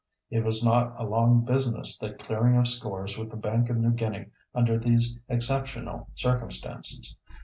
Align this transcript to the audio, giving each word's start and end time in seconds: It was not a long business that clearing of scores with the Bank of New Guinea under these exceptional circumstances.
It 0.31 0.43
was 0.43 0.65
not 0.65 0.99
a 0.99 1.03
long 1.05 1.45
business 1.45 1.95
that 1.99 2.17
clearing 2.17 2.57
of 2.57 2.67
scores 2.67 3.19
with 3.19 3.29
the 3.29 3.37
Bank 3.37 3.69
of 3.69 3.77
New 3.77 3.91
Guinea 3.91 4.31
under 4.55 4.79
these 4.79 5.15
exceptional 5.29 6.09
circumstances. 6.15 7.15